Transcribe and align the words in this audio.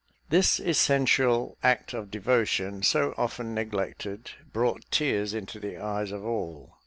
This 0.29 0.59
essential 0.59 1.59
act 1.61 1.93
of 1.93 2.09
devotion, 2.09 2.81
so 2.81 3.13
often 3.19 3.53
neglected, 3.53 4.31
brought 4.51 4.89
tears 4.89 5.31
into 5.35 5.59
the 5.59 5.77
eyes 5.77 6.11
of 6.11 6.25
all. 6.25 6.79